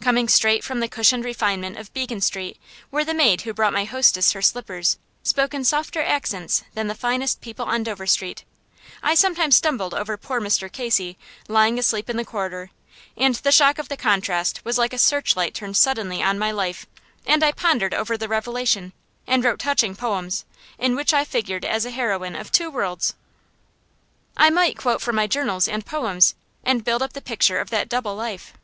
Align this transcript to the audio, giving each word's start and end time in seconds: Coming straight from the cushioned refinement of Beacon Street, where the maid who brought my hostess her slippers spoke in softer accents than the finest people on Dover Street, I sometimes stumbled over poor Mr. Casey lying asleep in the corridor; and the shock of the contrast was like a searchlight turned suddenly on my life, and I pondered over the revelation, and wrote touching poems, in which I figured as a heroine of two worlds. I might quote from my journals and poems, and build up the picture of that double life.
Coming 0.00 0.26
straight 0.26 0.64
from 0.64 0.80
the 0.80 0.88
cushioned 0.88 1.22
refinement 1.26 1.76
of 1.76 1.92
Beacon 1.92 2.22
Street, 2.22 2.58
where 2.88 3.04
the 3.04 3.12
maid 3.12 3.42
who 3.42 3.52
brought 3.52 3.74
my 3.74 3.84
hostess 3.84 4.32
her 4.32 4.40
slippers 4.40 4.96
spoke 5.22 5.52
in 5.52 5.66
softer 5.66 6.02
accents 6.02 6.64
than 6.72 6.86
the 6.86 6.94
finest 6.94 7.42
people 7.42 7.66
on 7.66 7.82
Dover 7.82 8.06
Street, 8.06 8.44
I 9.02 9.14
sometimes 9.14 9.58
stumbled 9.58 9.92
over 9.92 10.16
poor 10.16 10.40
Mr. 10.40 10.72
Casey 10.72 11.18
lying 11.46 11.78
asleep 11.78 12.08
in 12.08 12.16
the 12.16 12.24
corridor; 12.24 12.70
and 13.18 13.34
the 13.34 13.52
shock 13.52 13.78
of 13.78 13.90
the 13.90 13.98
contrast 13.98 14.64
was 14.64 14.78
like 14.78 14.94
a 14.94 14.98
searchlight 14.98 15.52
turned 15.52 15.76
suddenly 15.76 16.22
on 16.22 16.38
my 16.38 16.50
life, 16.50 16.86
and 17.26 17.44
I 17.44 17.52
pondered 17.52 17.92
over 17.92 18.16
the 18.16 18.28
revelation, 18.28 18.94
and 19.26 19.44
wrote 19.44 19.58
touching 19.58 19.94
poems, 19.94 20.46
in 20.78 20.96
which 20.96 21.12
I 21.12 21.22
figured 21.22 21.66
as 21.66 21.84
a 21.84 21.90
heroine 21.90 22.34
of 22.34 22.50
two 22.50 22.70
worlds. 22.70 23.12
I 24.38 24.48
might 24.48 24.78
quote 24.78 25.02
from 25.02 25.16
my 25.16 25.26
journals 25.26 25.68
and 25.68 25.84
poems, 25.84 26.34
and 26.64 26.82
build 26.82 27.02
up 27.02 27.12
the 27.12 27.20
picture 27.20 27.58
of 27.58 27.68
that 27.68 27.90
double 27.90 28.16
life. 28.16 28.54